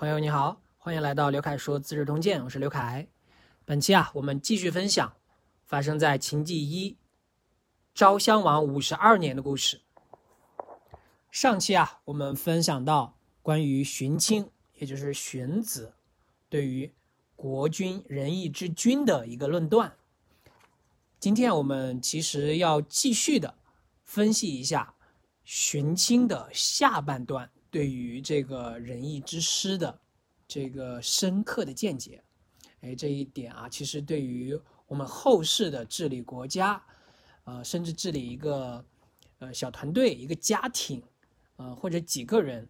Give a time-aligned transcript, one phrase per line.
[0.00, 3.06] 朋友你好，欢迎来到刘凯说《资治通鉴》，我是刘凯。
[3.66, 5.12] 本期啊，我们继续分享
[5.66, 6.96] 发生在秦纪一
[7.92, 9.82] 昭襄王五十二年的故事。
[11.30, 15.92] 上期啊，我们分享到关于荀卿，也就是荀子，
[16.48, 16.90] 对于
[17.36, 19.94] 国君仁义之君的一个论断。
[21.18, 23.54] 今天我们其实要继续的
[24.02, 24.94] 分析一下
[25.44, 27.50] 荀卿的下半段。
[27.70, 30.00] 对于这个仁义之师的
[30.48, 32.22] 这个深刻的见解，
[32.80, 36.82] 哎，这一点啊，其实对于我们后世的治理国家，
[37.44, 38.84] 呃，甚至治理一个
[39.38, 41.00] 呃小团队、一个家庭，
[41.56, 42.68] 呃，或者几个人，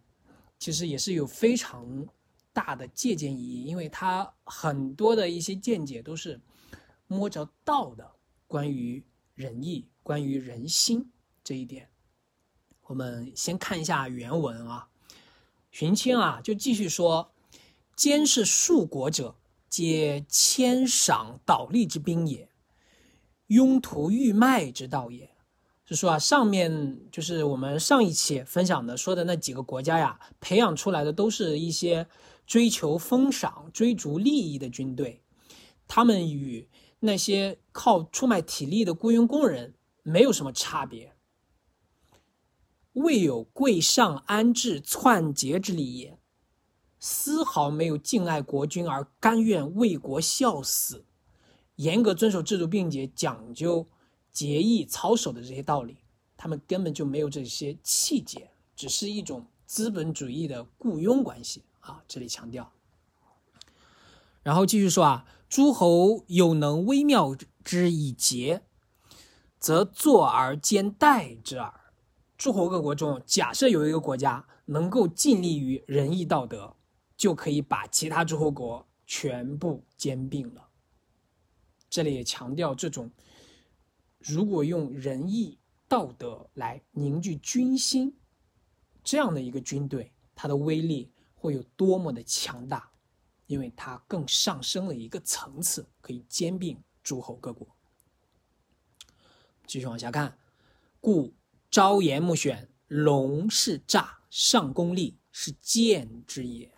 [0.59, 2.07] 其实也是有非常
[2.53, 6.39] 大的借鉴意义，因为他很多的一些见解都是
[7.07, 8.11] 摸着道的，
[8.45, 11.11] 关于仁义、关于人心
[11.43, 11.89] 这一点。
[12.83, 14.87] 我们先看一下原文啊。
[15.71, 17.31] 荀卿啊，就继续说
[17.95, 19.35] ：“监视数国者，
[19.69, 22.49] 皆谦赏倒立之兵也，
[23.47, 25.29] 庸途欲迈之道也。”
[25.85, 32.07] 是说啊，上面就是我们上一期分享的说的那几个国家呀，培养出来的都是一些
[32.45, 35.21] 追求封赏、追逐利益的军队，
[35.87, 36.69] 他们与
[36.99, 41.13] 那些靠出卖体力的雇佣工人没有什么差别。
[42.93, 46.17] 未有贵上安置篡节之理也，
[46.99, 51.05] 丝毫没有敬爱国君而甘愿为国效死，
[51.77, 53.87] 严格遵守制度并且讲究
[54.31, 55.97] 节义操守的这些道理，
[56.35, 62.03] 他们根本就没有这些气节，只是一种资本主义的雇佣关系啊！
[62.07, 62.71] 这里强调。
[64.43, 68.63] 然后继续说啊，诸侯有能微妙之以节，
[69.59, 71.80] 则坐而兼待之耳。
[72.41, 76.75] 诸侯各国中，假设有一个国家能够尽力于仁义道德，
[77.15, 80.67] 就可以把其他诸侯国全部兼并了。
[81.87, 83.11] 这里也强调，这种
[84.17, 88.11] 如果用仁义道德来凝聚军心，
[89.03, 92.91] 这样的一个军队，它的威力会有多么的强大，
[93.45, 97.67] 因为它更上升了一个层次，可以兼并诸侯各国。
[99.67, 100.35] 继续往下看，
[100.99, 101.31] 故。
[101.71, 106.69] 朝言暮选，龙是诈，上公利是谏之也，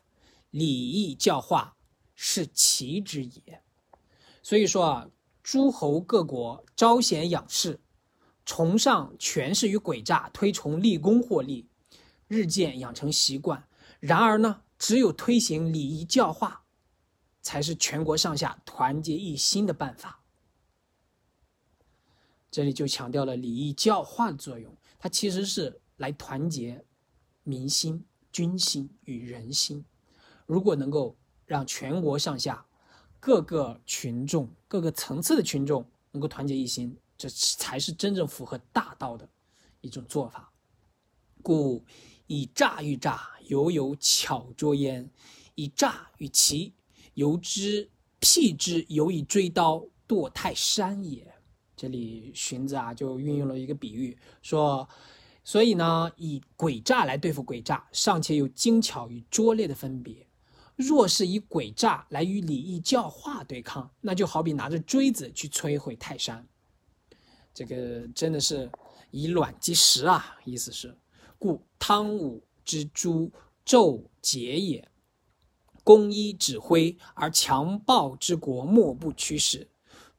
[0.52, 1.76] 礼义教化
[2.14, 3.64] 是齐之也。
[4.44, 5.10] 所以说啊，
[5.42, 7.82] 诸侯各国招贤养士，
[8.46, 11.68] 崇尚权势与诡诈，推崇立功获利，
[12.28, 13.68] 日渐养成习惯。
[14.00, 16.66] 然而呢，只有推行礼义教化，
[17.42, 20.20] 才是全国上下团结一心的办法。
[22.52, 24.78] 这里就强调了礼义教化的作用。
[25.04, 26.82] 它其实是来团结
[27.44, 29.84] 民心、军心与人心。
[30.46, 31.14] 如果能够
[31.46, 32.66] 让全国上下
[33.20, 39.28] 各个群众、各个层次的群众能够团结一心，这才是真正符合大道的
[39.82, 40.50] 一种做法。
[41.42, 41.84] 故
[42.28, 45.06] 以诈御诈，犹有巧拙焉；
[45.56, 46.74] 以诈与奇，
[47.16, 47.92] 犹之
[48.22, 51.33] 辟之，犹以追刀堕泰山也。
[51.84, 54.88] 这里荀子啊就运用了一个比喻，说，
[55.44, 60.26] 所以呢，以诡诈来对付诡诈，尚且有精巧与拙劣的分别；
[60.78, 66.48] 若是以诡诈来与礼义教化对抗，那就好比拿着锥子去摧毁泰山。
[67.54, 68.72] 这个真的是
[69.12, 70.38] 以卵击石啊！
[70.46, 70.98] 意思是，
[71.38, 73.30] 故汤武之诛
[73.66, 74.90] 纣桀也，
[75.84, 79.70] 公一指挥而强暴之国莫不驱使，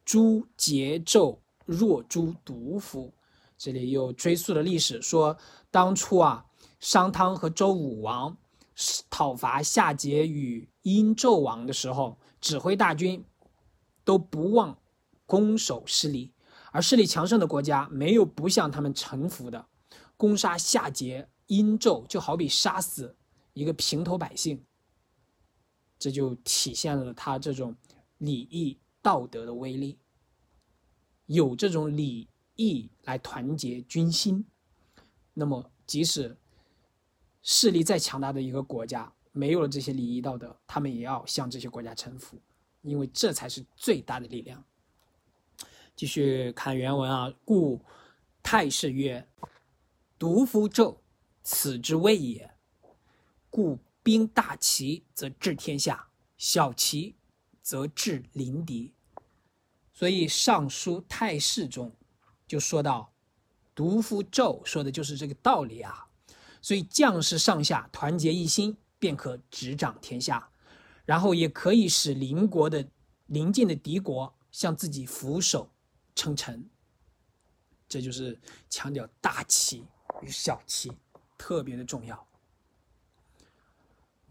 [0.04, 1.38] 诛桀纣。
[1.64, 3.12] 若诛毒夫，
[3.56, 5.36] 这里又追溯了历史，说
[5.70, 6.44] 当初啊，
[6.80, 8.36] 商汤和周武王
[9.08, 13.24] 讨伐夏桀与殷纣王的时候，指挥大军
[14.04, 14.78] 都不忘
[15.24, 16.32] 攻守失利，
[16.72, 19.66] 而势力强盛的国家没有不向他们臣服的。
[20.16, 23.16] 攻杀夏桀、殷纣，就好比杀死
[23.52, 24.64] 一个平头百姓，
[25.98, 27.74] 这就体现了他这种
[28.18, 29.98] 礼义道德的威力。
[31.26, 34.44] 有这种礼义来团结军心，
[35.32, 36.36] 那么即使
[37.42, 42.38] 势力再强大的一个国家，没有了这些礼义道德，他们也要向这些国家臣服，
[42.82, 44.64] 因为这才是最大的力量。
[45.96, 47.80] 继续看原文啊，故
[48.42, 49.28] 太史曰
[50.18, 50.96] ：“独夫纣，
[51.42, 52.50] 此之谓也。
[53.50, 57.14] 故兵大齐则治天下，小齐
[57.62, 58.93] 则治邻敌。”
[59.94, 61.94] 所以《尚书太史》中
[62.46, 63.12] 就说到
[63.74, 66.08] ：“独夫纣”，说的就是这个道理啊。
[66.60, 70.50] 所以将士上下团结一心，便可执掌天下，
[71.04, 72.88] 然后也可以使邻国的
[73.26, 75.70] 邻近的敌国向自己俯首
[76.14, 76.68] 称臣。
[77.86, 79.84] 这就是强调大旗
[80.22, 80.90] 与小旗
[81.36, 82.26] 特别的重要。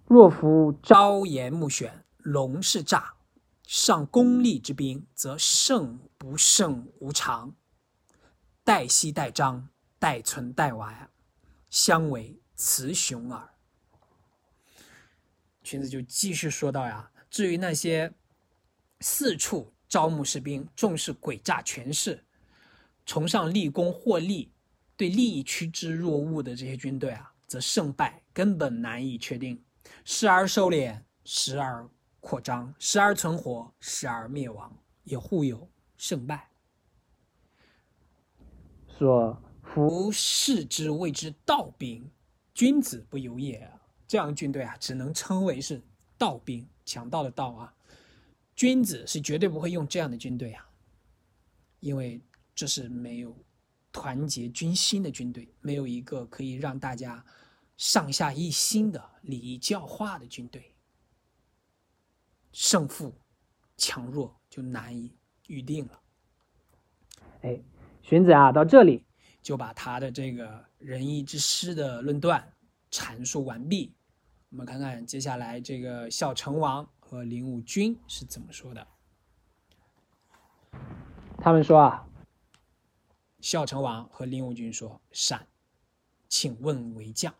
[0.07, 3.12] 若夫朝言暮选，龙是诈，
[3.65, 7.55] 上功利之兵，则胜不胜无常。
[8.63, 9.69] 待息待张，
[9.99, 11.09] 待存待完，
[11.69, 13.49] 相为雌雄耳。
[15.63, 18.13] 荀子就继续说道呀，至于那些
[18.99, 22.25] 四处招募士兵、重视诡诈权势、
[23.05, 24.51] 崇尚立功获利、
[24.95, 29.63] 对利益趋之若鹜的这些军队啊，则胜败根本难以确定，
[30.03, 31.89] 时而收敛，时而
[32.23, 34.73] 扩张，时而存活，时而灭亡，
[35.03, 36.49] 也互有胜败。
[38.97, 42.09] 说夫士之谓之道兵，
[42.53, 43.69] 君子不由也。
[44.07, 45.83] 这样的军队啊，只能称为是
[46.17, 47.73] 道兵，强盗的盗啊。
[48.55, 50.65] 君子是绝对不会用这样的军队啊，
[51.81, 52.21] 因为
[52.55, 53.35] 这是没有
[53.91, 57.23] 团结军心的军队，没有一个可以让大家
[57.75, 60.72] 上下一心的礼仪教化的军队，
[62.53, 63.13] 胜负
[63.75, 65.13] 强弱就难以
[65.47, 65.99] 预定了。
[67.41, 67.59] 哎，
[68.01, 69.05] 荀子啊，到这里
[69.41, 72.53] 就把他的这个仁义之师的论断
[72.89, 73.93] 阐述完毕。
[74.49, 78.87] 我们看看接下来这个孝成王和林武君是怎么说的。
[81.39, 82.07] 他们说啊，
[83.41, 85.47] 孝成王和林武君说：“善，
[86.29, 87.33] 请问为将。”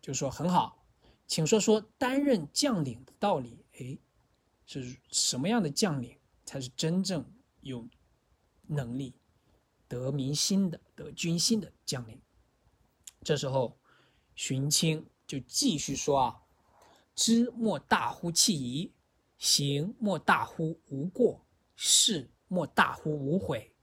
[0.00, 0.84] 就说很好，
[1.26, 3.65] 请说说担任将领的道理。
[3.78, 3.98] 哎，
[4.66, 7.24] 是什么样的将领才是真正
[7.60, 7.88] 有
[8.66, 9.14] 能力
[9.88, 12.20] 得民心的、得军心的将领？
[13.22, 13.78] 这时候，
[14.34, 15.06] 荀卿。
[15.26, 16.42] 就继续说啊，
[17.16, 18.92] 知莫大乎弃疑，
[19.38, 21.44] 行莫大乎无过，
[21.74, 23.74] 事莫大乎无悔，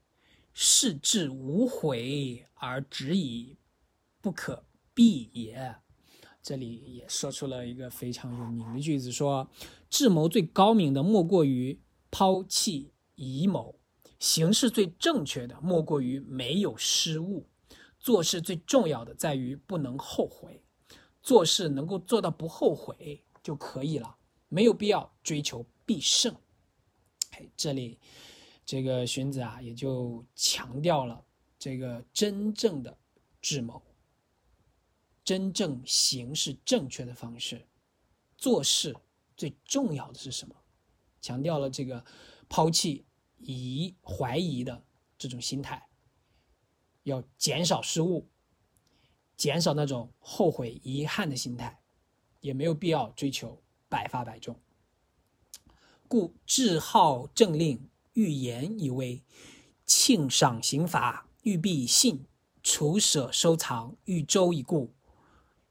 [0.53, 3.57] 事至无悔而止矣，
[4.21, 5.82] 不可避也。
[6.43, 9.49] 这里也说出了一个非常有名的句子，说
[9.89, 11.79] 智谋最高明的莫过于
[12.11, 13.79] 抛弃疑谋，
[14.19, 17.47] 行事最正确的莫过于没有失误，
[17.97, 20.61] 做事最重要的在于不能后悔。
[21.21, 24.17] 做事能够做到不后悔就可以了，
[24.49, 26.35] 没有必要追求必胜。
[27.31, 27.97] 哎，这里
[28.65, 31.23] 这个荀子啊，也就强调了
[31.57, 32.97] 这个真正的
[33.41, 33.81] 智谋，
[35.23, 37.67] 真正行事正确的方式。
[38.37, 38.95] 做事
[39.37, 40.55] 最重要的是什么？
[41.21, 42.03] 强调了这个
[42.49, 43.05] 抛弃
[43.37, 44.83] 疑怀疑的
[45.17, 45.87] 这种心态，
[47.03, 48.27] 要减少失误。
[49.35, 51.81] 减少那种后悔遗憾的心态，
[52.39, 54.57] 也没有必要追求百发百中。
[56.07, 59.23] 故治好政令，欲严以威；
[59.85, 62.27] 庆赏刑罚，欲必信；
[62.61, 64.93] 除舍收藏，欲周以固；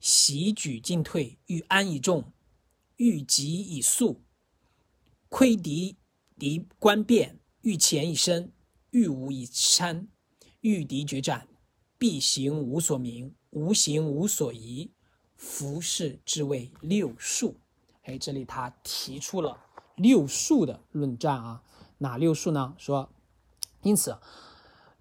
[0.02, 2.25] 喜举进退，欲安以众；
[2.96, 4.16] 欲急以速；
[5.28, 5.96] 窥敌
[6.37, 8.49] 敌观变，欲前以深；
[8.90, 10.08] 欲无以参；
[10.62, 11.46] 欲敌决战，
[11.96, 13.32] 必行无所明。
[13.50, 14.90] 无形无所疑，
[15.37, 17.55] 服饰之谓六术。
[18.02, 19.56] 哎，这里他提出了
[19.94, 21.62] 六术的论战啊，
[21.98, 22.74] 哪六术呢？
[22.76, 23.08] 说，
[23.82, 24.19] 因此，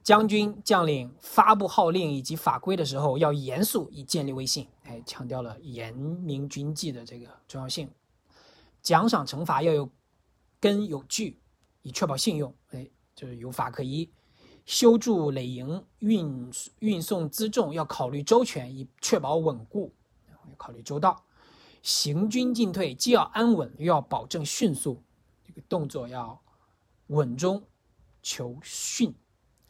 [0.04, 4.68] 将军将领发布号令以及法规的时候要严肃，以建立威信。
[4.92, 7.90] 哎，强调了严明军纪的这个重要性。
[8.82, 9.90] 奖赏惩罚要有
[10.60, 11.40] 根有据，
[11.82, 12.54] 以确保信用。
[12.72, 14.12] 哎，就是有法可依。
[14.66, 19.94] 修筑垒营、运运送辎重要考虑周全，以确保稳固；
[20.30, 21.24] 要考虑周到。
[21.82, 25.02] 行军进退既要安稳，又要保证迅速。
[25.44, 26.40] 这个动作要
[27.08, 27.64] 稳中
[28.22, 29.16] 求迅。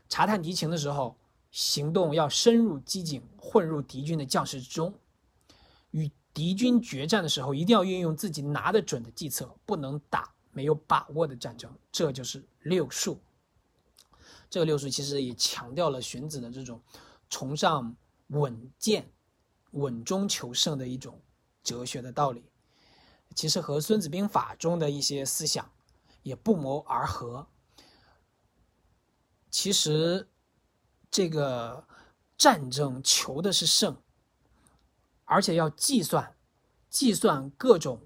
[0.10, 1.16] 查探敌情的时候，
[1.52, 4.94] 行动要深入机警，混入敌军的将士之中。
[5.92, 11.74] 与敌军决战的时候，一定要运用自己拿得准的计策，不能打没有把握的战争。
[11.92, 13.22] 这就是六术。
[14.50, 16.82] 这个六术其实也强调了荀子的这种
[17.30, 17.96] 崇尚
[18.28, 19.10] 稳健、
[19.72, 21.22] 稳中求胜的一种
[21.64, 22.44] 哲学的道理，
[23.34, 25.72] 其实和《孙子兵法》中的一些思想
[26.24, 27.48] 也不谋而合。
[29.50, 30.28] 其实，
[31.10, 31.86] 这个
[32.38, 33.98] 战争求的是胜，
[35.32, 36.36] 而且要计算、
[36.90, 38.02] 计算各种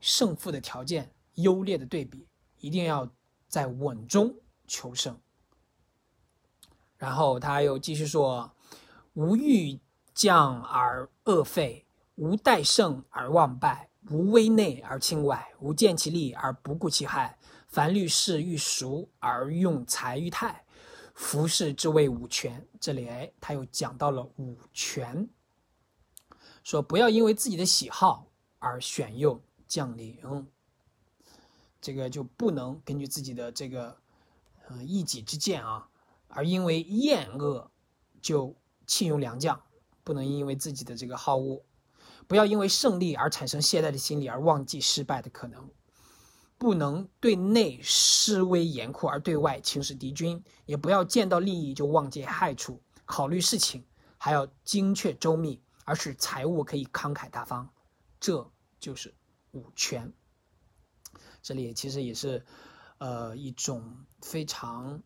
[0.00, 2.26] 胜负的条件、优劣的对比，
[2.60, 3.06] 一定要
[3.46, 4.34] 在稳中
[4.66, 5.20] 求胜。
[6.96, 8.50] 然后他又继续说
[9.12, 9.78] ：“无欲
[10.14, 17.36] 将而恶废，无待胜而忘败，无危内而轻外，无见其利而不顾其害。
[17.68, 20.64] 凡虑事欲熟而用财于泰，
[21.12, 22.66] 夫是之谓五权。
[22.80, 25.28] 这里哎，他又讲到了五权，
[26.62, 28.26] 说不要因为自己的喜好
[28.58, 30.46] 而选用将领，
[31.80, 33.96] 这个就不能根据自己的这个
[34.68, 35.88] 呃一己之见啊，
[36.28, 37.70] 而因为厌恶
[38.20, 39.60] 就弃用良将，
[40.04, 41.64] 不能因为自己的这个好恶，
[42.26, 45.70] 不要因为胜利而产生懈怠的心理而忘记失败的可能。
[46.58, 53.84] 不能对内施威严酷，而对外轻视敌军；也不要见到利益就忘记害处，考虑事情
[54.16, 55.60] 还要精确周密，
[55.92, 57.68] 而是财务可以慷慨大方。
[58.18, 59.14] 这就是
[59.50, 60.10] 五权。
[61.42, 62.46] 这里其实也是，
[62.96, 65.02] 呃，一种非常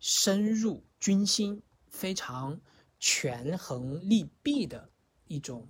[0.00, 2.60] 深入军心、非常
[2.98, 4.90] 权衡利弊的
[5.28, 5.68] 一种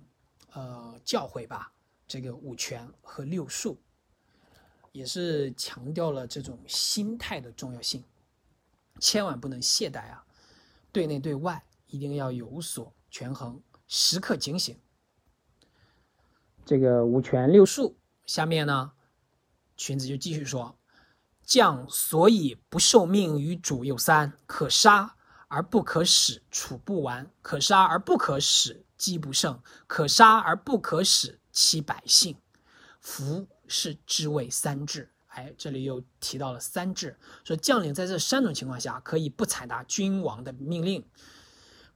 [0.53, 1.71] 呃教诲吧。
[2.07, 3.79] 这个五权和六术。
[4.91, 8.03] 也是强调了这种心态的重要性，
[8.99, 10.25] 千万不能懈怠啊！
[10.91, 14.79] 对内对外一定要有所权衡，时刻警醒。
[16.65, 18.93] 这个五权六术下面呢，
[19.75, 20.79] 荀子就继续说：
[21.43, 25.17] 将所以不受命于主有三：可杀
[25.49, 32.37] 而不可使处不完；可杀而不可使击不胜；可杀而不可使其百姓
[33.01, 33.45] 夫。
[33.71, 41.07] 是之谓三治，哎，这里又提到了三治，说将领在这三种情况下可以不采纳君王的命令，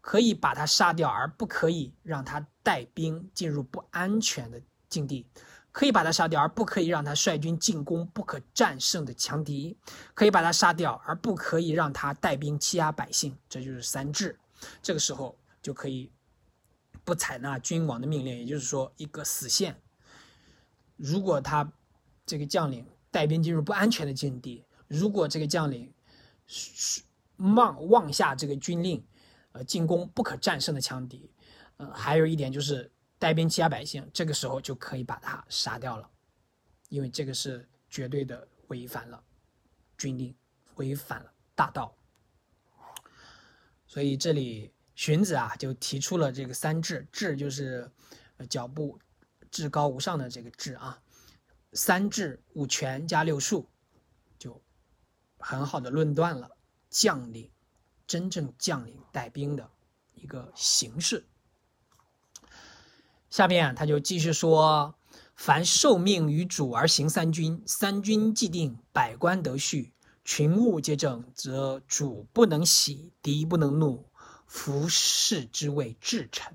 [0.03, 5.25] 可以把他杀掉，而不可以让他带兵进入不安全的境地；
[5.71, 9.77] 可以把他杀掉，而不可以让他率军进攻不可战胜的强敌；
[10.13, 13.33] 可以把他杀掉，而不可以让他带兵欺压百姓。
[13.47, 14.37] 这就是三治。
[14.81, 16.11] 这个时候就可以
[17.05, 19.81] 不采纳君王的命令，也就是说一个死线。
[20.97, 21.71] 如果他
[22.25, 25.93] 这个将领带兵进入不安全的境地，如果这个将领
[27.37, 29.01] 妄妄下这个军令，
[29.53, 31.31] 呃，进攻不可战胜的强敌，
[31.77, 36.07] 呃，还有一点就是带兵欺压百姓，这个时候就可以把他杀掉了，
[36.89, 39.23] 因为这个是绝对的违反了
[39.97, 40.35] 军令，
[40.75, 41.95] 违反了大道。
[43.87, 47.89] 所以这里荀子啊就提出了这个三治，治就是
[48.49, 48.99] 脚步。
[49.51, 50.99] 至高无上的这个治啊，
[51.73, 53.69] 三治五权加六术，
[54.39, 54.59] 就
[55.37, 56.49] 很好的论断了
[56.89, 57.51] 将领
[58.13, 59.67] 真正将领带兵的
[60.13, 61.25] 一个形式。
[63.31, 64.93] 下面他就继续说：
[65.35, 69.93] 凡受命于主而行三军，三军既定，百官得序，
[70.23, 74.05] 群务皆正，则主不能喜，敌不能怒，
[74.45, 76.53] 服视之谓至臣。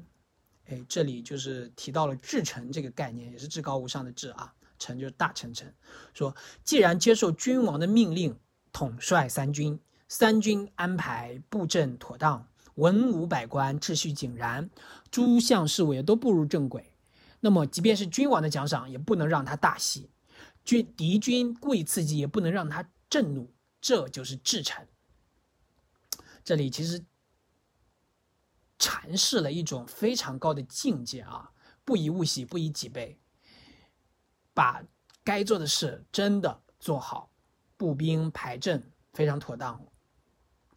[0.66, 5.74] 哎，这里就是提到了至臣这个概念，也是至高无上的至啊，臣就是大臣臣。
[6.14, 8.38] 说既然接受君王的命令，
[8.70, 14.68] 统帅三军，三军安排布阵妥当，文武百官秩序井然，
[15.10, 16.92] 诸项事务也都步入正轨，
[17.40, 20.08] 那么即便是君王的奖赏，也不能让他大喜；
[20.64, 23.52] 军敌军故意刺激，也不能让他震怒。
[23.80, 24.88] 这就是至臣。
[26.42, 27.04] 这里其实。
[28.80, 31.50] 阐释了一种非常高的境界啊！
[31.84, 33.18] 不以物喜，不以己悲，
[34.54, 34.80] 把
[35.24, 37.28] 该做的事真的做好，
[37.76, 39.84] 步兵排阵非常妥当，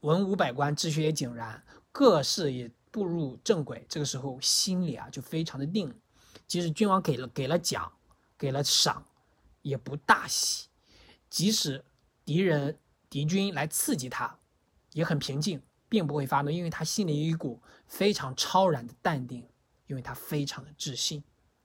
[0.01, 3.85] 文武百官秩序也井然，各事也步入正轨。
[3.89, 5.91] 这个时候心里啊就非常的定，
[6.45, 7.91] 即使君王给了给了奖，
[8.37, 9.03] 给了赏，
[9.61, 10.67] 也不大喜；
[11.29, 11.83] 即使
[12.23, 12.77] 敌人
[13.09, 14.37] 敌军来刺激他，
[14.93, 15.61] 也很平静。
[15.91, 19.45] 并不会发怒，因为他心里有一股非常超然的淡定，
[19.87, 21.21] 因为他非常的自信，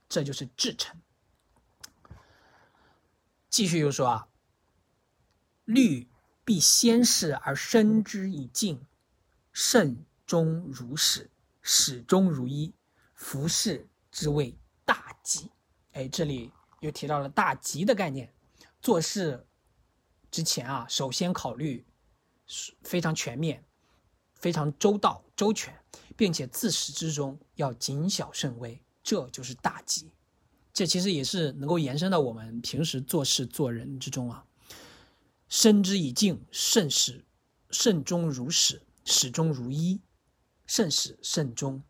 [0.09, 1.01] 这就是至诚。
[3.49, 4.29] 继续又说啊，
[5.65, 6.09] 律
[6.47, 8.81] 必先事而生之以敬，
[9.53, 11.29] 慎终如始，
[11.61, 12.73] 始终如一，
[13.15, 15.51] 服事之谓大吉。
[15.93, 18.33] 哎，这里又提到了大吉的概念，
[18.81, 19.45] 做事
[20.31, 21.85] 之前啊，首先考虑
[22.83, 23.63] 非常全面。
[24.39, 25.75] 非常周到周全，
[26.15, 30.11] 并且自始至终要谨小慎微，这就是大吉。
[30.75, 34.45] 这其实也是能够延伸到我们平时做事做人之中啊。
[35.49, 37.25] 身之以敬，慎始
[37.71, 40.01] 慎终如始，始终如一，
[40.67, 41.83] 慎始慎终，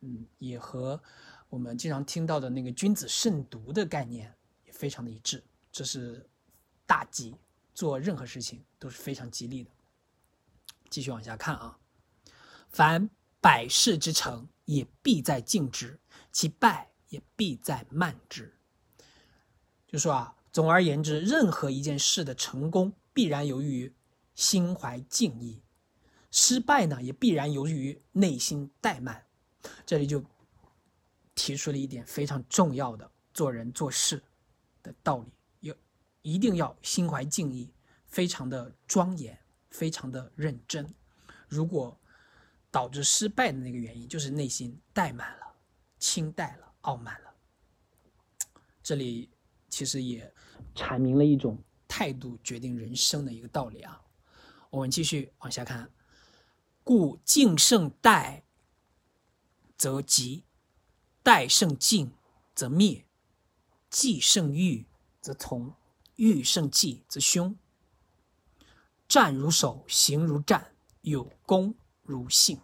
[0.00, 1.02] 嗯，也和
[1.48, 4.34] 我们经常听到的那个君子慎独的概念
[4.66, 5.42] 也非常的一致。
[5.72, 6.28] 这是
[6.86, 7.34] 大吉，
[7.74, 9.70] 做任何事情都是非常吉利的。
[10.90, 11.78] 继续往下看啊。
[12.68, 13.08] 凡
[13.40, 15.98] 百事之成，也必在敬之；
[16.30, 18.56] 其败也必在慢之。
[19.88, 23.94] 就说啊，总而言之，任何一件事的成功，必然由于
[24.34, 25.62] 心怀敬意；
[26.32, 29.24] 失败呢，也必然由于内心怠慢。
[29.86, 30.24] 这里就
[31.36, 34.20] 提出了一点非常重要的做人做事
[34.82, 35.32] 的道理：
[35.68, 35.74] 要
[36.22, 37.72] 一定要心怀敬意，
[38.06, 39.38] 非常的庄严，
[39.70, 40.92] 非常的认真。
[41.48, 41.96] 如果
[42.72, 45.54] 导致失败的那个原因，就是内心怠慢了、
[46.00, 47.32] 轻怠了、傲慢了。
[48.82, 49.30] 这里。
[49.70, 50.30] 其实也
[50.74, 51.56] 阐明了一种
[51.88, 54.02] 态度决定人生的一个道理啊。
[54.68, 55.90] 我们继续往下看，
[56.84, 58.42] 故敬胜怠
[59.78, 60.44] 则吉，
[61.24, 62.12] 怠胜敬
[62.54, 63.06] 则灭，
[63.88, 64.86] 忌胜欲
[65.20, 65.72] 则从，
[66.16, 67.56] 欲胜计则凶。
[69.08, 72.60] 战如守，行如战，有功如幸。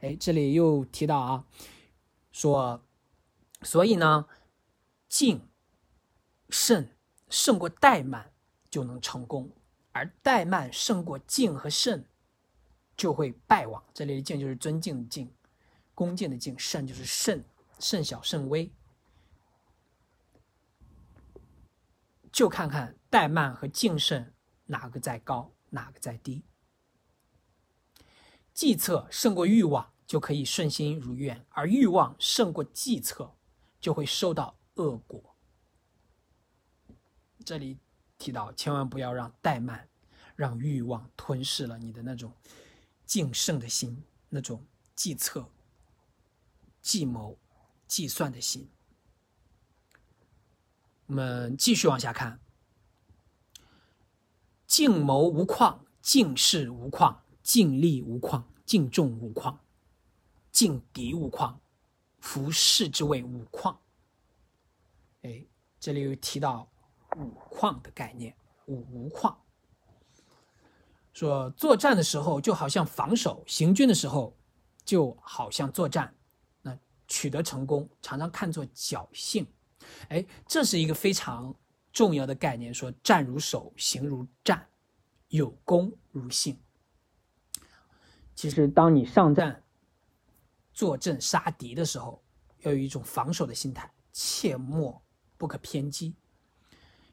[0.00, 1.44] 哎，这里又提到啊，
[2.30, 2.82] 说，
[3.62, 4.26] 所以呢，
[5.08, 5.46] 敬。
[6.50, 6.88] 胜
[7.28, 8.32] 胜过怠慢
[8.70, 9.50] 就能成功，
[9.92, 12.04] 而怠慢胜过敬和胜
[12.96, 13.82] 就会败亡。
[13.92, 15.30] 这里的敬就是尊敬的敬，
[15.94, 17.44] 恭敬的敬，慎就是慎，
[17.78, 18.70] 慎小慎微。
[22.30, 24.32] 就看看怠慢和敬慎
[24.66, 26.44] 哪个在高，哪个在低。
[28.52, 33.34] 计策胜过欲望就可以顺心如愿，而欲望胜过计策
[33.80, 35.27] 就会受到恶果。
[37.48, 37.78] 这里
[38.18, 39.88] 提到，千万不要让怠慢、
[40.36, 42.30] 让欲望吞噬了你的那种
[43.06, 44.62] 敬圣的心，那种
[44.94, 45.48] 计策、
[46.82, 47.38] 计谋、
[47.86, 48.68] 计算的心。
[51.06, 52.38] 我们继续往下看：
[54.66, 59.56] 敬谋无旷，敬事无旷，敬力无旷，敬重无旷，
[60.52, 61.56] 敬敌无旷，
[62.20, 63.74] 服士之谓无旷。
[65.22, 65.46] 哎，
[65.80, 66.70] 这里又提到。
[67.16, 68.34] 五矿的概念，
[68.66, 69.36] 五无矿。
[71.12, 74.36] 说作战的时候就好像防守，行军的时候
[74.84, 76.14] 就好像作战。
[76.62, 79.46] 那取得成功常常看作侥幸。
[80.08, 81.54] 哎，这是一个非常
[81.92, 82.72] 重要的概念。
[82.72, 84.68] 说战如守，行如战，
[85.28, 86.60] 有功如幸。
[88.34, 89.64] 其实，当你上战、
[90.72, 92.22] 坐镇杀敌的时候，
[92.60, 95.02] 要有一种防守的心态，切莫
[95.36, 96.14] 不可偏激。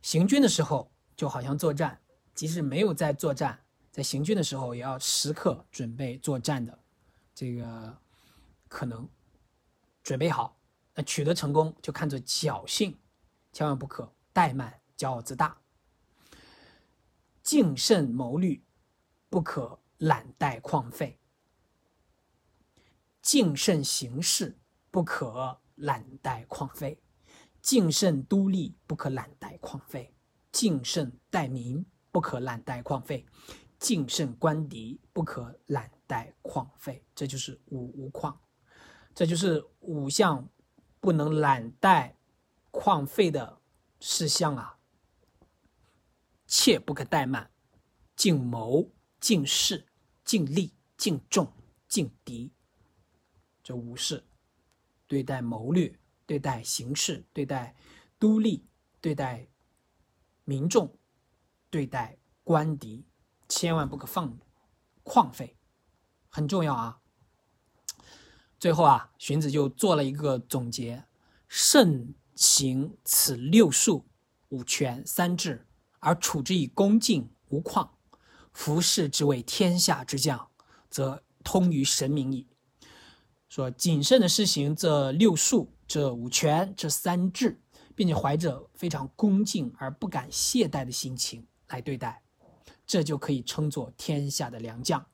[0.06, 2.00] 行军的时候就好像作战，
[2.36, 3.60] 即使没有在作战，
[3.92, 6.80] 在行军的时候也要时刻准备作战的
[7.34, 7.98] 这个
[8.68, 9.10] 可能
[10.04, 10.56] 准备好。
[10.94, 12.96] 那取得成功就看作侥幸，
[13.52, 15.60] 千万不可怠慢、骄傲自大。
[17.42, 18.64] 敬慎谋虑，
[19.28, 21.18] 不可懒怠旷废；
[23.24, 24.56] 敬慎行事，
[24.92, 27.02] 不可懒怠旷废。
[27.66, 30.12] 敬慎督吏，不可懒怠旷废；
[30.52, 33.26] 敬慎待民，不可懒怠旷废；
[33.80, 37.04] 敬慎观敌，不可懒怠旷废。
[37.16, 38.38] 这就是五无旷，
[39.16, 40.48] 这就是五项
[41.00, 42.14] 不能懒怠
[42.72, 43.60] 旷废的
[44.00, 44.78] 事项啊！
[46.46, 47.50] 切不可怠慢，
[48.16, 49.88] 敬谋、敬事、
[50.24, 51.52] 敬力、敬重、
[51.88, 52.54] 敬敌，
[53.64, 54.24] 这五事
[55.08, 55.98] 对待谋略。
[56.26, 57.76] 对待形势，对待
[58.18, 58.64] 都吏，
[59.00, 59.48] 对待
[60.44, 60.98] 民众，
[61.70, 63.06] 对待官敌，
[63.48, 64.40] 千万不可放
[65.04, 65.56] 旷废，
[66.30, 67.00] 很重要啊。
[68.60, 71.06] 最后啊，荀子就做了一个总结：
[71.48, 74.08] 慎行此六术、
[74.50, 75.68] 五权、三治，
[76.00, 77.92] 而处之以恭敬无旷，
[78.52, 80.50] 服侍之为天下之将，
[80.90, 82.48] 则通于神明矣。
[83.48, 85.72] 说谨慎的施行这六术。
[85.88, 87.60] 这五权，这三治，
[87.96, 92.22] 并且怀着非常恭敬而不敢懈怠的心情来对待，
[92.86, 95.06] 这就可以称作天下的良将，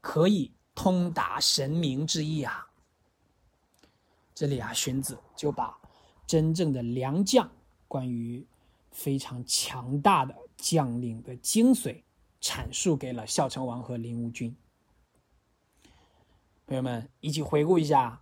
[0.00, 2.66] 可以通达神明之意啊。
[4.34, 5.78] 这里啊，荀子就把
[6.26, 7.50] 真正的良将，
[7.86, 8.44] 关于
[8.90, 12.02] 非常强大的将领的精髓，
[12.40, 14.54] 阐述给了孝成王和林无君。
[16.66, 18.20] 朋友们，一起回顾一下。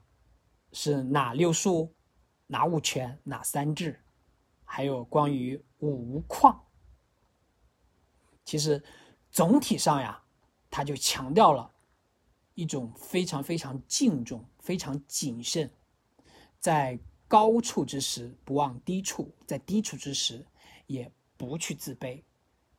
[0.72, 1.94] 是哪六术，
[2.46, 4.00] 哪五权，哪三治，
[4.64, 6.56] 还有关于五无旷。
[8.44, 8.82] 其实
[9.30, 10.22] 总体上呀，
[10.70, 11.70] 他就强调了
[12.54, 15.70] 一种非常非常敬重、非常谨慎，
[16.58, 20.46] 在高处之时不忘低处，在低处之时
[20.86, 22.22] 也不去自卑，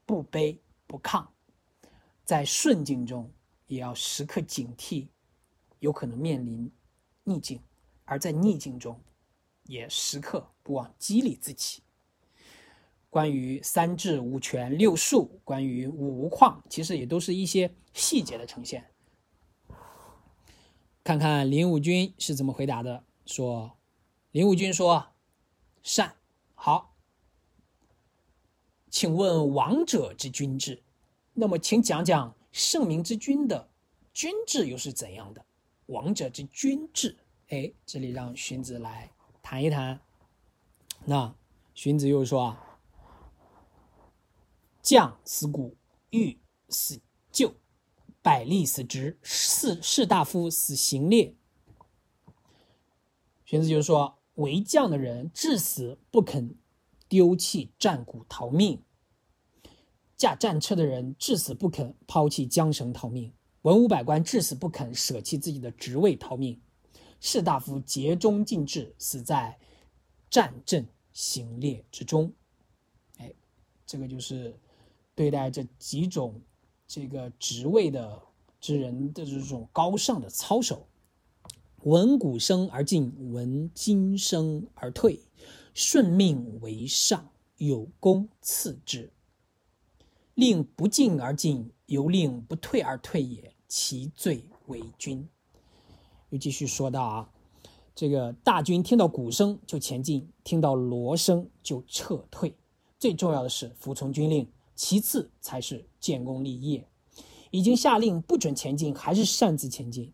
[0.05, 1.25] 不卑不亢，
[2.23, 3.31] 在顺境中
[3.67, 5.07] 也要时刻警惕，
[5.79, 6.71] 有可能面临。
[7.25, 7.61] 逆境，
[8.09, 8.99] 而在逆境中，
[9.65, 11.83] 也时刻不忘激励自己。
[13.07, 18.89] 关于三治五权六术，关于五无况，其实也都是一些细节的呈现。
[21.03, 23.03] 看看林武君是怎么回答的。
[23.27, 23.77] 说，
[24.31, 25.09] 林武君说
[25.83, 26.15] ：“善，
[26.55, 26.95] 好。
[28.89, 30.81] 请问王者之君制，
[31.33, 33.69] 那么请讲讲圣明之君的
[34.11, 35.45] 君制又是怎样的？
[35.85, 37.17] 王者之君制，
[37.49, 39.99] 哎，这里让荀子来谈一谈。
[41.05, 41.35] 那
[41.73, 42.65] 荀子又说啊。”
[44.81, 45.75] 将思古，
[46.09, 46.99] 欲思
[47.31, 47.53] 旧，
[48.23, 51.35] 百吏死职，士士大夫死行列。
[53.45, 56.55] 荀子就说：为将的人至死不肯
[57.07, 58.79] 丢弃战鼓逃命；
[60.15, 63.31] 驾战车的人至死不肯抛弃缰绳逃命；
[63.63, 66.59] 文武百官至死不肯舍弃自己的职位逃命；
[67.19, 69.59] 士大夫竭忠尽智，死在
[70.29, 72.33] 战阵行列之中。
[73.17, 73.33] 哎，
[73.85, 74.57] 这个就是。
[75.15, 76.41] 对待这几种
[76.87, 78.21] 这个职位的
[78.61, 80.87] 之人的这种高尚的操守，
[81.83, 85.19] 闻鼓声而进，闻金声而退，
[85.73, 89.11] 顺命为上，有功次之。
[90.35, 95.27] 令不进而进，由令不退而退也，其罪为君。
[96.29, 97.29] 又继续说到啊，
[97.95, 102.55] 这个大军听到鼓声就前进，听到锣声就撤退，
[102.97, 104.47] 最重要的是服从军令。
[104.75, 106.87] 其次才是建功立业，
[107.51, 110.13] 已经下令不准前进，还是擅自前进，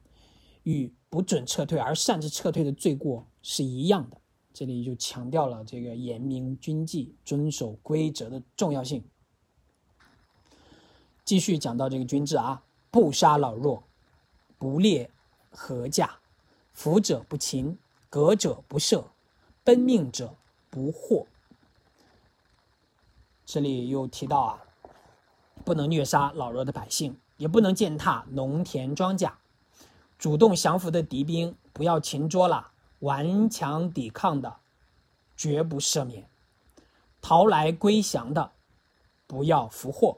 [0.63, 4.17] 与不准撤退而擅自撤退的罪过是一样的。
[4.51, 9.03] 这里就强调了这个严明军纪、遵守规则的重要性。
[11.23, 13.83] 继续讲到这个军制啊，不杀老弱，
[14.57, 15.11] 不列
[15.55, 16.19] 合驾，
[16.73, 17.77] 俘者不擒，
[18.09, 19.05] 革者不赦，
[19.63, 20.35] 奔命者
[20.69, 21.25] 不获。
[23.45, 24.63] 这里又提到啊，
[25.63, 29.31] 不能虐杀老弱的百姓，也不能践踏农田庄稼，
[30.17, 34.57] 主动降服的敌兵不要擒捉了，顽强抵抗的
[35.37, 36.27] 绝不赦免，
[37.21, 38.51] 逃来归降的
[39.27, 40.17] 不要俘获。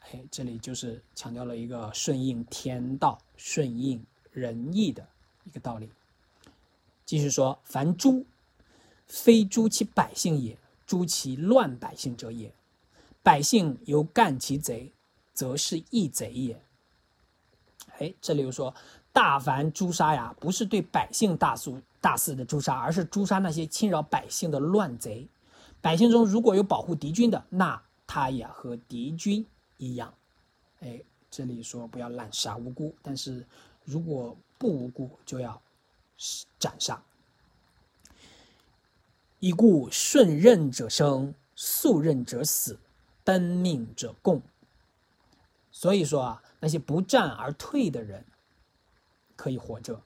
[0.00, 5.06] 哎，这里就是强调了一个顺应天道、顺应仁义的
[5.44, 5.88] 一个道理。
[7.04, 8.24] 继续说，凡诛，
[9.06, 10.56] 非诛其百姓也。
[10.86, 12.52] 诛其乱百姓者也，
[13.22, 14.92] 百姓犹干其贼，
[15.32, 16.60] 则是义贼也。
[18.00, 18.74] 哎，这里又说，
[19.12, 25.28] 大凡诛杀呀，不是对百姓大肆大肆的诛杀，而是诛杀那些侵扰百姓的乱贼。
[25.80, 30.12] 百姓中如果有保护敌军的，那他也和敌军一样。
[30.80, 33.46] 哎，这里说不要滥杀无辜，但是
[33.84, 35.60] 如果不无辜，就要
[36.58, 37.02] 斩杀。
[39.38, 42.78] 以故顺任者生，速任者死，
[43.24, 44.42] 奔命者共。
[45.72, 48.24] 所以说啊，那些不战而退的人
[49.34, 50.02] 可以活着，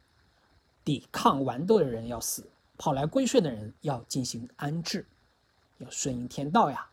[0.84, 2.46] 抵抗顽斗的人要死，
[2.78, 5.04] 跑来归顺的人要进行安置，
[5.78, 6.90] 要顺应天道呀。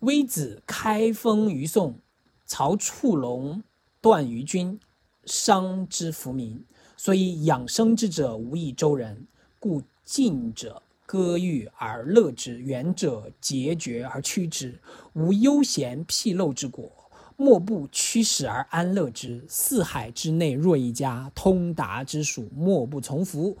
[0.00, 1.98] 微子开封于宋，
[2.44, 3.64] 曹处龙
[4.00, 4.78] 断于君，
[5.26, 6.64] 伤之服民，
[6.96, 9.26] 所以养生之者无益周人，
[9.60, 9.82] 故。
[10.06, 14.78] 近者歌誉而乐之，远者节绝而趋之。
[15.14, 16.88] 无悠闲僻陋之国，
[17.36, 19.44] 莫不驱使而安乐之。
[19.48, 23.56] 四海之内，若一家，通达之属，莫不从服。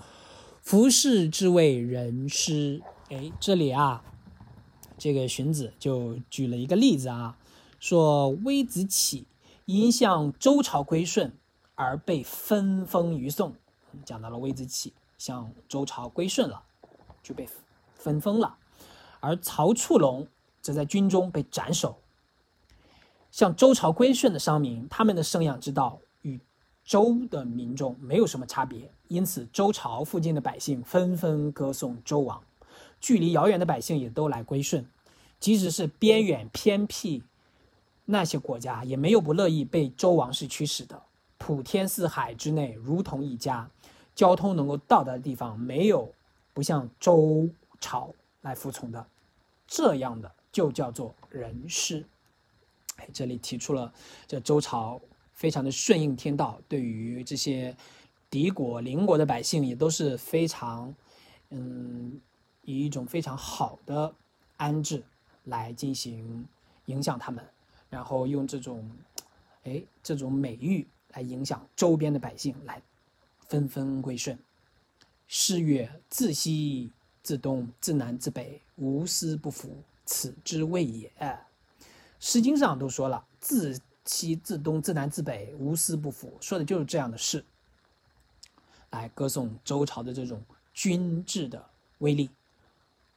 [0.62, 2.80] 服饰之谓人师。
[3.08, 4.04] 哎，这里啊，
[4.96, 7.36] 这个荀子就举了一个例子啊，
[7.80, 9.26] 说微子启
[9.64, 11.32] 因向周朝归顺
[11.76, 13.54] 而被分封于宋，
[14.04, 14.92] 讲到了微子启。
[15.18, 16.62] 向周朝归顺了，
[17.22, 17.48] 就被
[17.94, 18.54] 分封了；
[19.18, 20.28] 而曹处龙
[20.60, 21.96] 则在军中被斩首。
[23.30, 26.38] 向周朝归顺的商民，他们的生养之道与
[26.84, 32.42] 周的民众没有什么差别，因此周朝附近的百姓纷纷歌颂周王，
[33.00, 34.86] 距离遥远的百姓也都来归顺。
[35.40, 37.22] 即使是边远偏僻
[38.04, 41.02] 那些国家，也没有不乐意被周王室驱使的。
[41.38, 43.70] 普天四海之内，如同一家。
[44.14, 46.10] 交通能够到达的地方，没有
[46.54, 47.46] 不向周
[47.78, 49.06] 朝来服从的，
[49.66, 52.02] 这样的就叫做人师。
[52.96, 53.92] 哎，这里提出了
[54.26, 54.98] 这周朝
[55.34, 57.76] 非常的顺应天道，对于这些
[58.30, 60.94] 敌国邻国的百姓也都是非常，
[61.50, 62.18] 嗯，
[62.62, 64.14] 以一种非常好的
[64.56, 65.04] 安置
[65.44, 66.48] 来进行
[66.86, 67.46] 影响他们，
[67.90, 68.90] 然后用这种，
[69.64, 72.80] 哎，这种美誉来影响周边的百姓来。
[73.48, 74.36] 纷纷归顺。
[75.28, 76.90] 诗曰：“自西
[77.22, 81.08] 自东，自南自北，无私不服，此之谓也。”
[82.18, 87.44] 《诗经》上都说了“自西自东，自南自北，无私不服”，说的就是这样的事。
[88.90, 90.42] 来歌颂周朝的这种
[90.74, 91.64] 君治的
[91.98, 92.30] 威力。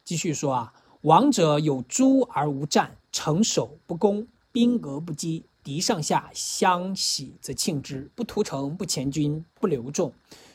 [0.04, 10.12] 继续说啊，王者有诸而无战，城守不攻，兵革不击，敌上下相喜则庆之，不屠城，不前军，不留众，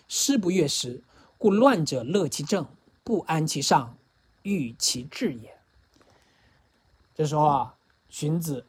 [0.07, 1.03] 师不悦时，
[1.37, 2.65] 故乱者乐其政，
[3.03, 3.97] 不安其上，
[4.43, 5.55] 欲其治也。
[7.13, 7.75] 这时候啊，
[8.09, 8.65] 荀子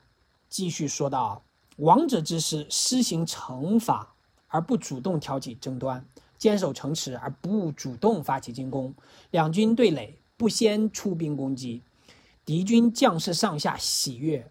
[0.49, 1.43] 继续说道：
[1.77, 4.15] 王者之师施行惩罚
[4.49, 6.05] 而不主动挑起争端。
[6.39, 8.95] 坚守城池而不主动发起进攻，
[9.31, 11.81] 两军对垒不先出兵攻击，
[12.45, 14.47] 敌军将士上下喜悦，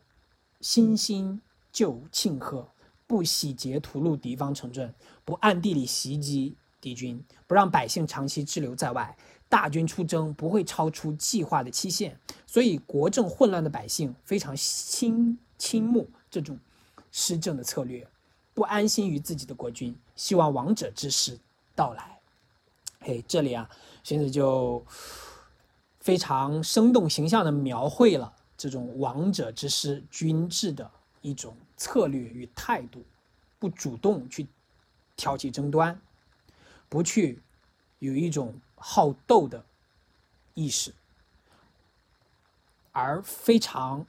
[0.59, 1.39] 欣欣
[1.75, 2.65] 就庆贺，
[3.05, 9.13] 不洗劫屠戮敌方城镇，不暗地里袭击敌军，不让百姓长期滞留在外，
[9.49, 16.57] 大军出征不会超出计划的期限，所以国政混乱的百姓非常倾倾慕这种
[17.11, 18.07] 施政的策略，
[18.53, 21.37] 不安心于自己的国君，希望王者之师。
[21.75, 22.21] 到来，
[23.01, 23.69] 嘿，这里啊，
[24.01, 24.81] 荀子就
[25.99, 33.03] 非常生动形象的描绘了这种王者之师、君治的一种策略与态度，
[33.59, 34.47] 不主动去
[35.15, 35.99] 挑起争端，
[36.89, 37.39] 不去
[37.99, 39.63] 有一种好斗的
[40.53, 40.93] 意识，
[42.91, 44.05] 而非常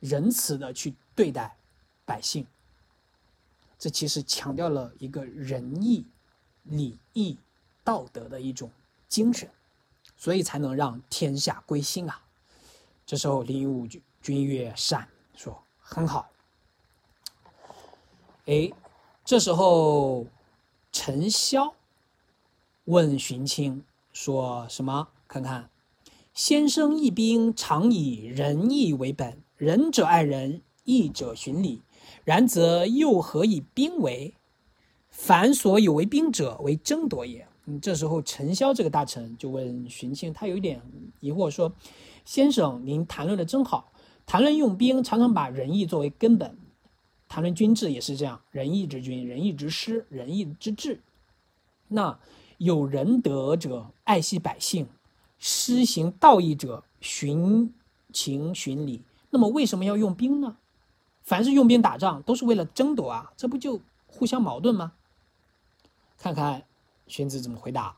[0.00, 1.56] 仁慈的去对待
[2.04, 2.46] 百姓。
[3.78, 6.06] 这其实强调了一个仁义。
[6.66, 7.36] 礼义
[7.82, 8.70] 道德的一种
[9.08, 9.50] 精神，
[10.16, 12.22] 所以才能让天下归心啊！
[13.04, 13.84] 这时候，林武
[14.22, 16.30] 君曰：“善。”说很好。
[18.46, 18.72] 哎，
[19.24, 20.26] 这时候，
[20.90, 21.74] 陈嚣
[22.86, 25.06] 问荀卿说什么？
[25.28, 25.70] 看看，
[26.34, 31.82] 先生义兵，常以仁义为本，仁者爱人，义者循礼，
[32.24, 34.34] 然则又何以兵为？
[35.08, 37.46] 凡所有为兵者，为争夺也。
[37.66, 40.82] 嗯，这时候陈嚣这个大臣就问荀卿，他有一点
[41.20, 41.72] 疑惑，说
[42.26, 43.92] ：“先生，您谈论的真好，
[44.26, 46.50] 谈论用兵，常常把仁义作为根本；
[47.32, 51.00] 谈论军制也是这样，仁义之君，仁义之师，仁义之治。
[51.88, 52.20] 那
[52.58, 54.86] 有仁德者爱惜百姓，
[55.38, 57.72] 施行道义者循
[58.12, 59.00] 情循理。
[59.30, 60.58] 那么为什么要用兵呢？
[61.22, 64.92] 凡是用兵打仗，都是为了争夺啊，这不就互相矛盾吗？”
[66.20, 66.64] 看看
[67.06, 67.96] 荀子怎么回答。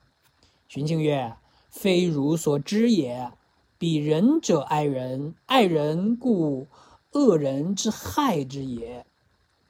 [0.69, 1.37] 荀卿曰
[1.71, 3.33] ：“非汝所知也。
[3.79, 6.69] 彼仁者爱人，爱人故
[7.11, 9.05] 恶人之害之也；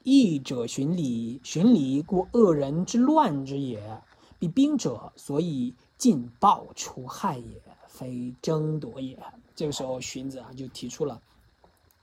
[0.04, 4.00] 义者循礼，循礼故恶人之乱之也。
[4.38, 9.18] 彼兵者，所以尽暴除害也，非争夺也。”
[9.56, 11.20] 这个时候，荀子啊就提出了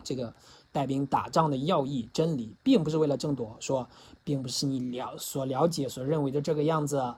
[0.04, 0.34] 这个。
[0.74, 3.90] 带兵打仗的要义真理，并不是为了争夺，说
[4.24, 7.16] 并不是你了所了解、所认为的这个样子。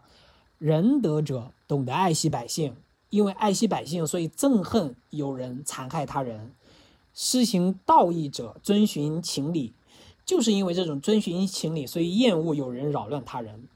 [0.58, 2.76] 仁德者懂得爱惜百姓，
[3.12, 6.48] 因为爱惜百姓，所以憎恨有人残害他人；
[7.13, 9.74] 施行道义者遵循情理，
[10.26, 13.68] 就是因为这种遵循情理，所以厌恶有人扰乱他人。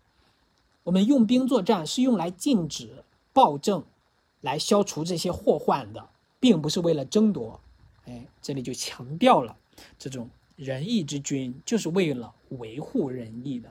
[0.83, 3.83] 我们用兵作战是用来禁止暴政，
[4.41, 7.59] 来消除这些祸患的，并不是为了争夺。
[8.05, 9.57] 哎，这里就强调了。
[9.99, 13.69] 这种仁义之君，就是为了维护仁义的，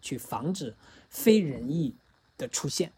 [0.00, 0.74] 去防止
[1.10, 1.94] 非仁义
[2.38, 2.92] 的出现。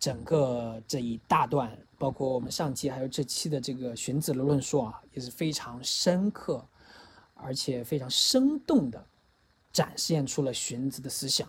[0.00, 6.64] 整个这一大段，包括我们上期还有这期的这个荀子的论述啊，也是非常深刻，
[7.34, 9.04] 而且非常生动的
[9.72, 11.46] 展现出了荀子的思想，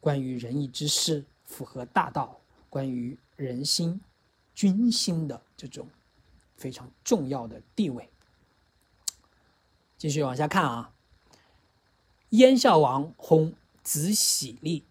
[0.00, 4.00] 关于仁义之师符合大道，关于人心、
[4.54, 5.88] 君心的这种。
[6.56, 8.08] 非常重要的地位。
[9.98, 10.92] 继续往下看啊，
[12.30, 13.52] 燕孝王薨，
[13.82, 14.84] 子喜立。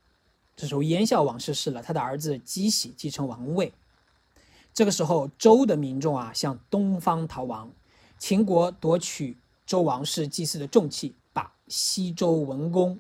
[0.58, 3.72] 这时候燕孝王逝世了，他的儿子姬喜继承王位。
[4.74, 7.72] 这个时候，周的民众啊向东方逃亡，
[8.18, 13.00] 秦国夺取周王室祭祀的重器，把西周文公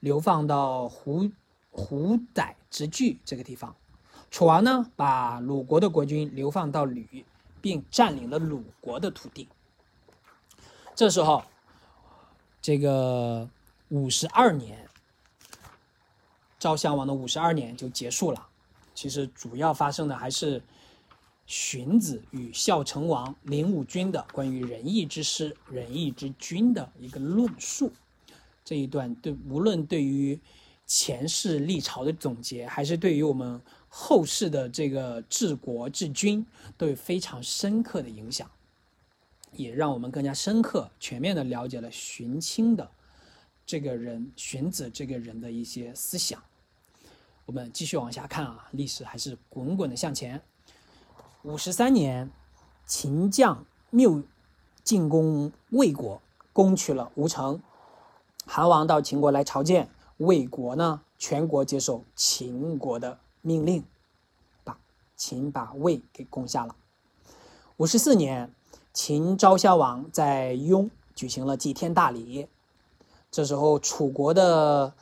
[0.00, 1.30] 流放到胡
[1.70, 3.74] 胡宰之据这个地方。
[4.30, 7.24] 楚王呢，把鲁国的国君流放到吕。
[7.60, 9.48] 并占领了鲁国的土地。
[10.94, 11.42] 这时候，
[12.62, 13.48] 这个
[13.88, 14.88] 五十二年，
[16.56, 18.46] 赵襄王的五十二年就结束了。
[18.94, 20.62] 其实主要发生的还是
[21.48, 27.90] 荀子与孝成王林武君的关于仁义之师、仁义之君的一个论述。
[28.62, 30.38] 这一段对无论对于
[30.86, 33.58] 前世历朝的总结，还是对于我们
[33.88, 36.44] 后世的这个治国治军，
[36.76, 38.50] 都有非常深刻的影响，
[39.52, 42.86] 也让我们更加深刻、全面的了解了荀卿的
[43.64, 46.42] 这个人、荀子这个人的一些思想。
[47.46, 50.38] 我们继续往下看啊，历史还是滚滚的向前。
[51.42, 52.30] 五十三年，
[52.86, 54.22] 秦将缪
[54.82, 56.20] 进攻魏国，
[56.52, 57.60] 攻取了吴城。
[58.46, 63.84] 韩王到秦国来朝见，魏国呢，全国接受秦国的命令，
[64.64, 64.78] 把
[65.16, 66.74] 秦把魏给攻下了。
[67.76, 68.52] 五十四年，
[68.92, 72.48] 秦昭襄王在雍举行了祭天大礼，
[73.30, 74.94] 这时候楚国的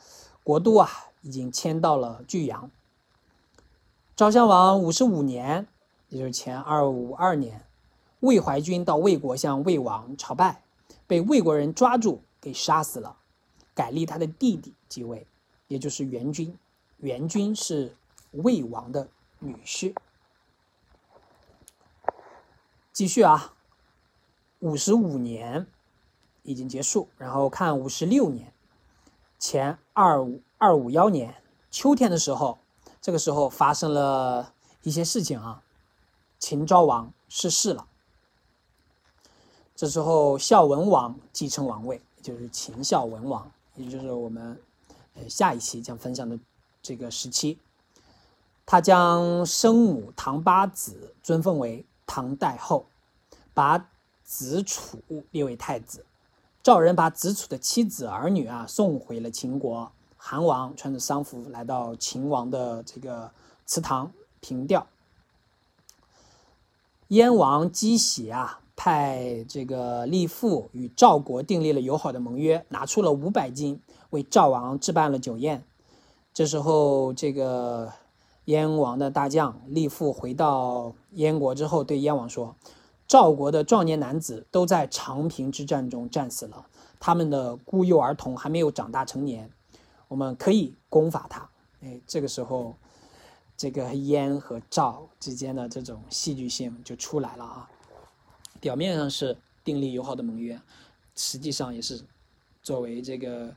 [0.43, 0.89] 国都啊。
[1.23, 2.71] 已经迁到了巨阳。
[4.15, 5.67] 昭襄王五十五年，
[6.09, 7.65] 也就是前二五二年，
[8.19, 10.61] 魏怀君到魏国向魏王朝拜，
[11.05, 13.17] 被魏国人抓住给杀死了，
[13.73, 15.25] 改立他的弟弟继位，
[15.67, 16.57] 也就是元君。
[16.97, 17.95] 元君是
[18.31, 19.07] 魏王的
[19.39, 19.95] 女婿。
[22.91, 23.53] 继续啊，
[24.59, 25.67] 五十五年
[26.43, 28.53] 已经结束，然后看五十六年，
[29.39, 30.41] 前二五。
[30.59, 31.35] 二五幺年
[31.69, 32.57] 秋天的时候，
[32.99, 35.61] 这个时候发生了一些事情啊。
[36.39, 37.85] 秦昭王逝世了，
[39.75, 44.59] 这时候孝文王继承王位，就是秦孝文王，也就是我们
[45.15, 46.39] 呃下一期将分享的
[46.81, 47.57] 这个时期。
[48.65, 52.85] 他将生母唐八子尊奉为唐代后，
[53.53, 53.89] 把
[54.23, 56.05] 子楚列为太子。
[56.61, 59.89] 赵人把子楚的妻子儿女啊送回了秦国。
[60.17, 63.31] 韩王穿着丧服来到秦王的这个
[63.65, 64.85] 祠堂凭吊。
[67.09, 75.63] 燕王姬喜啊，派这个立父与赵国订立了友好的盟约，拿出了五百金为赵王置办了酒宴。
[76.33, 77.91] 这时候，这个
[78.45, 82.53] 燕王的大将立父回到燕国之后，对燕王说
[83.07, 86.65] ：“赵国的壮年男子都在长平之战中战死了，
[86.99, 89.49] 他们的孤幼儿童还没有长大成年。”
[90.09, 91.49] 我们可以攻伐他，
[91.81, 92.75] 哎，这个时候，
[93.57, 97.69] 这个燕和赵之间的这种戏剧性就出来了啊。
[98.61, 100.61] 表面上是订立友好的盟约，
[101.15, 102.05] 实际上也是
[102.61, 103.55] 作为这个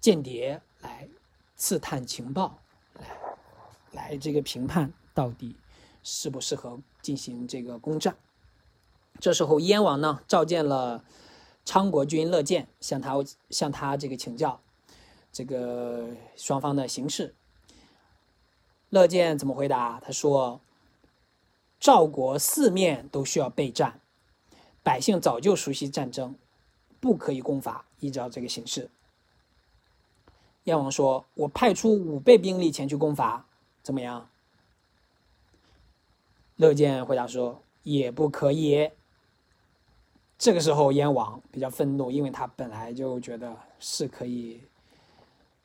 [0.00, 1.08] 间谍来
[1.56, 2.58] 刺探情报，
[2.94, 3.18] 来
[3.92, 5.56] 来这个评判到底
[6.02, 8.16] 适不适合进行这个攻占。
[9.20, 11.04] 这时候燕王呢召见了
[11.64, 13.14] 昌国君乐见，向他
[13.50, 14.60] 向他这个请教。
[15.32, 17.36] 这个双方的形势，
[18.90, 19.98] 乐见怎么回答？
[20.00, 20.60] 他说
[21.80, 24.00] ：“赵国四面都需要备战，
[24.82, 26.36] 百姓早就熟悉战争，
[27.00, 27.84] 不可以攻伐。
[28.00, 28.90] 依照这个形势。”
[30.64, 33.46] 燕王说：“我派出五倍兵力前去攻伐，
[33.82, 34.28] 怎么样？”
[36.56, 38.90] 乐见回答说：“也不可以。”
[40.38, 44.60] 这个时候，燕王比较愤怒，因为他本来就觉得是可以。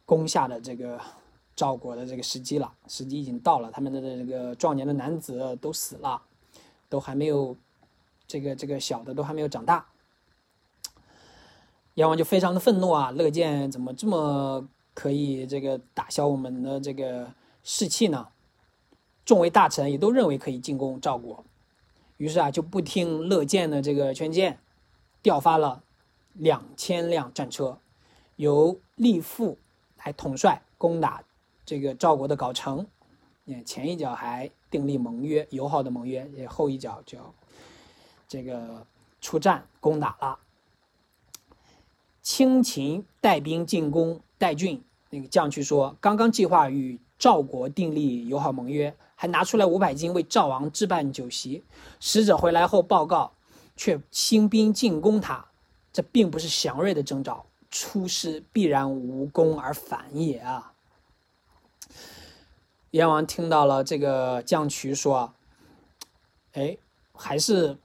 [0.08, 1.02] 攻下的这个
[1.56, 6.22] 赵国的这个时机了，时机已经到了，他们的这个壮年的男子都死了，
[6.90, 7.56] 都还没有
[8.28, 9.86] 这个这个小的都还没有长大。
[11.96, 17.32] 燕王就非常的愤怒啊，乐见怎么这么可以这个打消我们的这个
[17.64, 18.28] 士气呢？
[19.24, 21.44] 众位大臣也都认为可以进攻赵国，
[22.18, 24.60] 于是啊就不听乐见的这个劝谏，
[25.22, 25.82] 调发了
[26.34, 27.80] 两千辆战车，
[28.36, 29.58] 由立父。
[29.98, 31.24] 还统帅攻打
[31.66, 32.86] 这个赵国的藁城，
[33.44, 37.18] 你前一脚还订立盟约，友好的盟约，也后一脚就
[38.28, 38.86] 这个
[39.20, 40.38] 出战攻打了。
[42.22, 51.64] 轻秦带兵进攻代郡，那个将去说，刚刚计划与赵国订立友好盟约，还拿出来五百金为赵王置办酒席。
[52.00, 53.32] 使者回来后报告，
[53.76, 55.46] 却兴兵进攻他，
[55.92, 57.46] 这并不是祥瑞的征兆。
[57.70, 60.74] 出师必然无功而返也啊！
[62.96, 65.34] 燕王听到了这个将渠说，
[66.54, 66.78] 哎，
[67.14, 67.78] 还是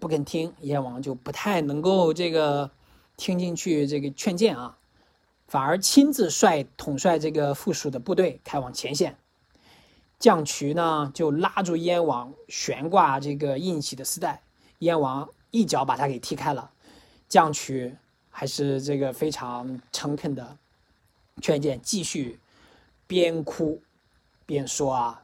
[0.00, 0.50] 不肯听。
[0.62, 2.70] 燕王就不太能够这个
[3.18, 4.78] 听进去这个劝谏啊，
[5.46, 9.18] 反而亲自率统帅这个附属的部队开往前线。
[10.18, 14.40] 将渠呢就拉住燕王悬挂这个印玺的丝带，
[14.78, 16.70] 燕王一脚把他给踢开了。
[17.28, 17.94] 将渠。
[18.38, 20.58] 还是这个非常诚恳的
[21.40, 22.38] 劝谏，继续
[23.06, 23.80] 边哭
[24.46, 25.22] 便说啊，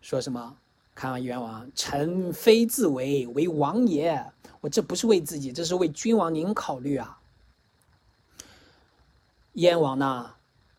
[0.00, 0.56] 说什么？
[0.94, 4.24] 看完元王，臣非自为，为王也。
[4.60, 7.18] 我这不是为自己，这是为君王您考虑啊。
[9.54, 10.34] 燕王呢，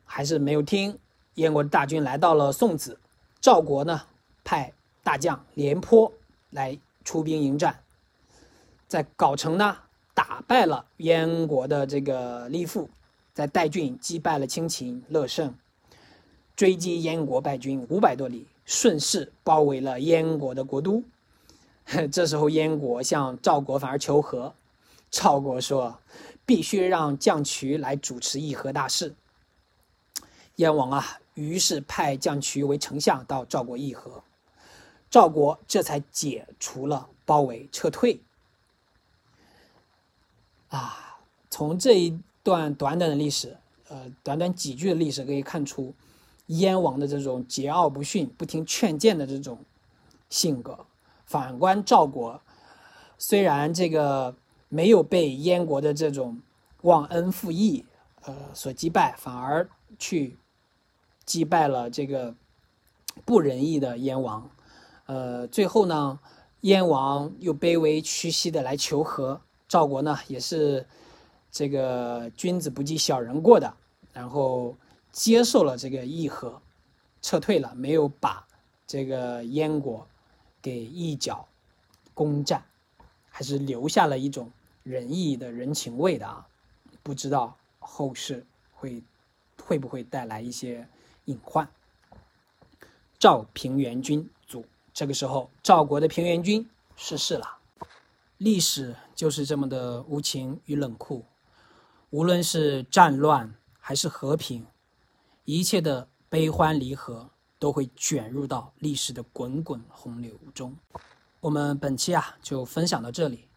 [0.05, 0.97] 还是没有听。
[1.35, 2.97] 燕国的大军来到了宋子，
[3.41, 4.01] 赵国呢，
[4.43, 4.71] 派
[5.03, 6.13] 大将廉颇
[6.51, 7.77] 来出兵迎战，
[8.87, 9.75] 在藁城呢，
[10.13, 12.87] 打败了燕国的这个李父，
[13.33, 15.53] 在代郡击败了亲秦乐胜，
[16.55, 21.03] 追击燕国败军五百多里，顺势包围了燕国的国都。
[22.11, 24.53] 这时候，燕国向赵国反而求和，
[25.09, 25.99] 赵国说。
[26.45, 29.15] 必须让将渠来主持议和大事。
[30.57, 34.21] 燕王啊，于是派将渠为丞相到赵国议和，
[35.09, 38.19] 赵国这才解除了包围，撤退。
[40.67, 41.17] 啊，
[41.49, 43.55] 从这一段短短的历史，
[43.87, 45.93] 呃，短短几句的历史可以看出，
[46.57, 49.59] 燕王的这种桀骜不驯、不听劝谏的这种
[50.29, 50.85] 性格。
[51.25, 52.41] 反观赵国，
[53.17, 54.35] 虽然这个。
[54.69, 56.41] 没有被燕国的这种
[56.81, 57.85] 忘恩负义，
[58.23, 60.35] 呃，所击败，反而去
[61.25, 62.33] 击败了这个
[63.23, 64.49] 不仁义的燕王，
[65.05, 66.19] 呃，最后呢，
[66.61, 70.87] 燕王又卑微屈膝的来求和，赵国呢也是
[71.51, 73.71] 这个君子不计小人过的，
[74.11, 74.75] 然后
[75.13, 76.61] 接受了这个议和，
[77.21, 78.45] 撤退了，没有把
[78.85, 80.05] 这个燕国
[80.61, 81.47] 给一脚
[82.13, 82.65] 攻占，
[83.29, 84.51] 还是留下了一种。
[84.83, 86.45] 仁义的人情味的啊，
[87.01, 89.01] 不知道后世会
[89.63, 90.85] 会不会带来一些
[91.23, 91.65] 隐患。
[93.17, 97.59] 赵平原君卒，这个时候赵国的平原君逝世了。
[98.39, 101.23] 历史就是这么的无情与冷酷，
[102.09, 104.67] 无论是战乱还是和平，
[105.45, 107.29] 一切的悲欢离合
[107.59, 110.75] 都会卷入到历史的滚滚洪流中。
[111.39, 113.49] 我们本期啊就分享到这里。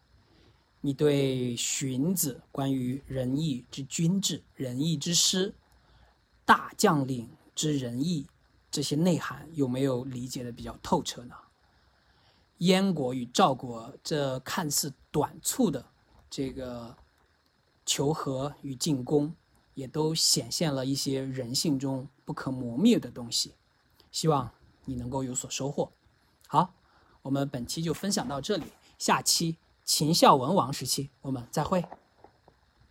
[0.81, 5.53] 你对荀子关于仁义之君治、仁义之师、
[6.45, 8.27] 大将领之仁义
[8.69, 11.35] 这些内涵有没有理解的比较透彻呢？
[12.59, 15.85] 燕国与赵国这看似短促的
[16.29, 16.95] 这个
[17.85, 19.33] 求和与进攻，
[19.77, 23.53] 也都显现了一些人性中不可磨灭的东西。
[24.11, 24.49] 希望
[24.85, 25.91] 你能够有所收获。
[26.47, 26.73] 好，
[27.21, 28.65] 我们本期就分享到这里，
[28.97, 29.57] 下期。
[29.83, 31.85] 秦孝文王时期，我们再会。